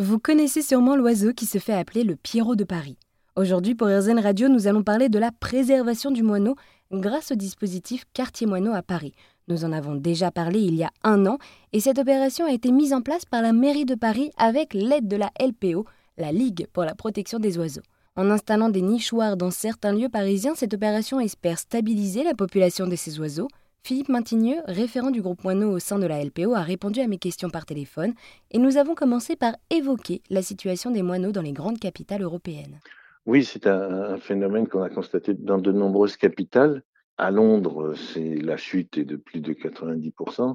[0.00, 2.96] Vous connaissez sûrement l'oiseau qui se fait appeler le Pierrot de Paris.
[3.34, 6.54] Aujourd'hui, pour RZN Radio, nous allons parler de la préservation du moineau
[6.92, 9.12] grâce au dispositif Quartier Moineau à Paris.
[9.48, 11.38] Nous en avons déjà parlé il y a un an
[11.72, 15.08] et cette opération a été mise en place par la mairie de Paris avec l'aide
[15.08, 15.84] de la LPO,
[16.16, 17.82] la Ligue pour la protection des oiseaux.
[18.14, 22.94] En installant des nichoirs dans certains lieux parisiens, cette opération espère stabiliser la population de
[22.94, 23.48] ces oiseaux,
[23.82, 27.18] Philippe Maintigneux, référent du groupe Moineau au sein de la LPO, a répondu à mes
[27.18, 28.12] questions par téléphone
[28.50, 32.80] et nous avons commencé par évoquer la situation des moineaux dans les grandes capitales européennes.
[33.26, 36.82] Oui, c'est un, phénomène qu'on a constaté dans de nombreuses capitales.
[37.16, 40.54] À Londres, c'est la chute est de plus de 90%.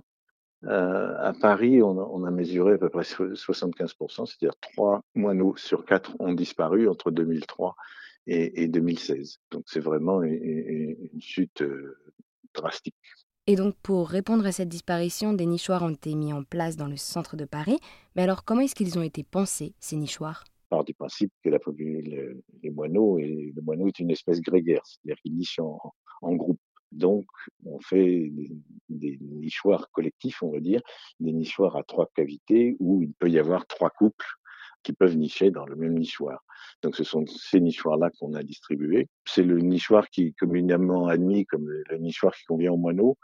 [0.66, 6.16] Euh, à Paris, on a, mesuré à peu près 75%, c'est-à-dire trois moineaux sur quatre
[6.20, 7.76] ont disparu entre 2003
[8.28, 9.40] et, 2016.
[9.52, 11.98] Donc c'est vraiment une, chute euh,
[12.54, 12.96] drastique.
[13.46, 16.88] Et donc, pour répondre à cette disparition, des nichoirs ont été mis en place dans
[16.88, 17.78] le centre de Paris.
[18.16, 20.46] Mais alors, comment est-ce qu'ils ont été pensés, ces nichoirs?
[20.70, 25.22] Par du principe que la, les moineaux, et le moineau est une espèce grégaire, c'est-à-dire
[25.22, 26.60] qu'il niche en, groupe.
[26.94, 27.26] Donc,
[27.66, 28.32] on fait
[28.88, 30.82] des, nichoirs collectifs, on va dire,
[31.20, 34.26] des nichoirs à trois cavités où il peut y avoir trois couples
[34.84, 36.46] qui peuvent nicher dans le même nichoir.
[36.84, 39.08] Donc ce sont ces nichoirs-là qu'on a distribués.
[39.26, 43.18] C'est le nichoir qui est communément admis comme le, nichoir qui convient au moineau.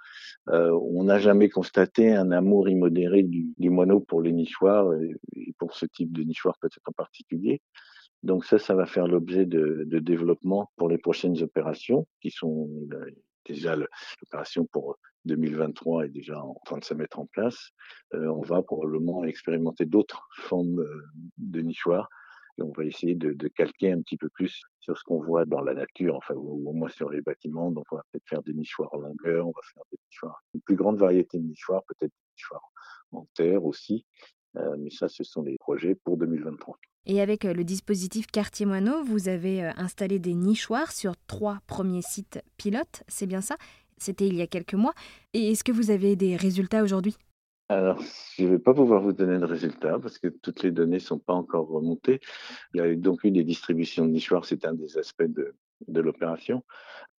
[0.49, 4.93] Euh, on n'a jamais constaté un amour immodéré du, du moineau pour les nichoirs
[5.35, 7.61] et, pour ce type de nichoir peut-être en particulier.
[8.23, 13.11] Donc ça, ça va faire l'objet de, développement pour les prochaines opérations qui sont euh,
[13.45, 17.71] déjà l'opération pour 2023 est déjà en train de se mettre en place.
[18.13, 20.85] Euh, on va probablement expérimenter d'autres formes
[21.37, 22.09] de nichoirs
[22.61, 25.73] on va essayer de, calquer un petit peu plus sur ce qu'on voit dans la
[25.73, 27.71] nature, enfin ou, au moins sur les bâtiments.
[27.71, 30.61] Donc on va peut-être faire des nichoirs en longueur, on va faire des nichoirs, une
[30.61, 32.71] plus grande variété de nichoirs, peut-être des nichoirs
[33.11, 34.05] en terre aussi.
[34.57, 36.77] Euh, mais ça, ce sont les projets pour 2023.
[37.05, 42.41] Et avec le dispositif Quartier Moineau, vous avez installé des nichoirs sur trois premiers sites
[42.57, 43.57] pilotes, c'est bien ça?
[43.97, 44.93] C'était il y a quelques mois.
[45.33, 47.15] Et est-ce que vous avez des résultats aujourd'hui?
[47.69, 48.01] Alors,
[48.35, 50.99] je ne vais pas pouvoir vous donner de résultats parce que toutes les données ne
[50.99, 52.19] sont pas encore remontées.
[52.73, 55.55] Il y a donc eu des distributions de nichoirs, c'est un des aspects de,
[55.87, 56.63] de l'opération.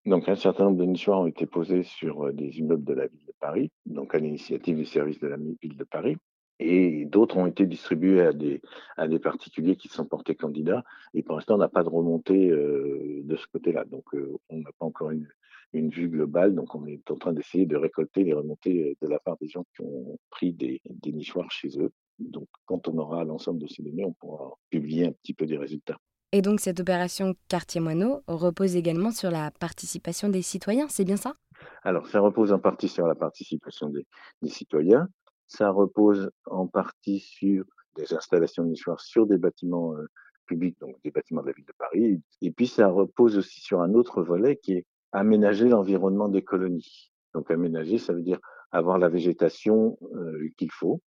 [0.07, 3.07] Donc, un certain nombre de nichoirs ont été posés sur euh, des immeubles de la
[3.07, 6.17] ville de Paris, donc à l'initiative du service de la ville de Paris.
[6.63, 8.61] Et d'autres ont été distribués à des,
[8.99, 10.85] à des particuliers qui sont portés candidats.
[11.15, 13.87] Et pour l'instant, on n'a pas de remontée euh, de ce côté-là.
[13.87, 15.27] Donc, euh, on n'a pas encore une,
[15.73, 16.55] une vue globale.
[16.55, 19.49] Donc, on est en train d'essayer de récolter les remontées euh, de la part des
[19.49, 21.93] gens qui ont pris des, des nichoirs chez eux.
[22.19, 25.57] Donc, quand on aura l'ensemble de ces données, on pourra publier un petit peu des
[25.57, 25.97] résultats.
[26.33, 31.17] Et donc, cette opération Quartier Moineau repose également sur la participation des citoyens, c'est bien
[31.17, 31.35] ça?
[31.83, 34.07] Alors, ça repose en partie sur la participation des,
[34.43, 35.09] des citoyens.
[35.51, 37.65] Ça repose en partie sur
[37.97, 40.07] des installations nichoirs sur des bâtiments euh,
[40.47, 42.23] publics, donc des bâtiments de la ville de Paris.
[42.41, 47.11] Et puis, ça repose aussi sur un autre volet qui est aménager l'environnement des colonies.
[47.35, 48.39] Donc aménager, ça veut dire
[48.71, 51.01] avoir la végétation euh, qu'il faut.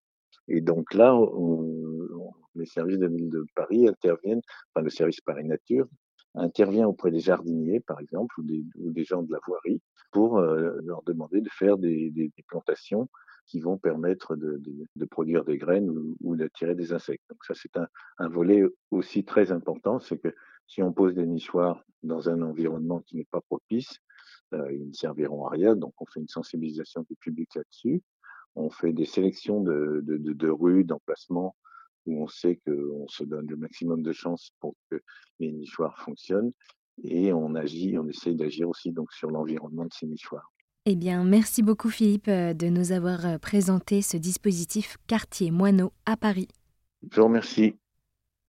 [0.49, 1.17] Et donc là,
[2.55, 4.41] les services de la ville de Paris interviennent,
[4.73, 5.87] enfin le service Paris Nature
[6.35, 11.03] intervient auprès des jardiniers, par exemple, ou des, gens de la voirie, pour euh, leur
[11.03, 13.07] demander de faire des, plantations
[13.45, 15.89] qui vont permettre de, de, de produire des graines
[16.21, 17.23] ou, d'attirer des insectes.
[17.29, 17.87] Donc ça, c'est un,
[18.17, 20.33] un volet aussi très important, c'est que
[20.67, 23.99] si on pose des nichoirs dans un environnement qui n'est pas propice,
[24.53, 25.75] euh, ils ne serviront à rien.
[25.75, 28.01] Donc, on fait une sensibilisation du public là-dessus.
[28.55, 31.55] On fait des sélections de, de, de, de rues, d'emplacements
[32.05, 35.01] où on sait qu'on se donne le maximum de chances pour que
[35.39, 36.51] les nichoirs fonctionnent.
[37.03, 40.52] Et on agit, on essaye d'agir aussi donc sur l'environnement de ces nichoirs.
[40.85, 45.93] Eh bien, merci beaucoup Philippe euh, de nous avoir euh, présenté ce dispositif Quartier Moineau
[46.05, 46.49] à Paris.
[47.09, 47.77] Je vous remercie.